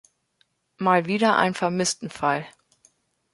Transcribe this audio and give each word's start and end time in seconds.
Mal 0.77 1.05
wieder 1.05 1.37
ein 1.37 1.53
Vermisstenfall. 1.53 2.47